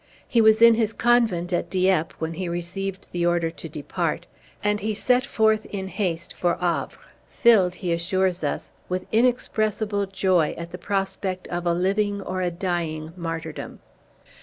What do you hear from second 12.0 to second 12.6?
or a